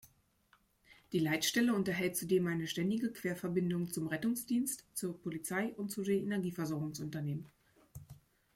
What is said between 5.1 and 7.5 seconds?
Polizei und den Energieversorgungsunternehmen.